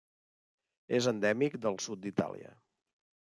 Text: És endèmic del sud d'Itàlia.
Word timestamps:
És 0.99 1.09
endèmic 1.11 1.59
del 1.67 1.77
sud 1.89 2.03
d'Itàlia. 2.07 2.55